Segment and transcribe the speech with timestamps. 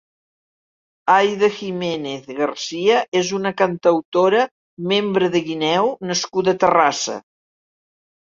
[1.15, 4.41] Aida Giménez Garcia és una cantautora,
[4.93, 7.21] membre de Guineu nascuda a Terrassa.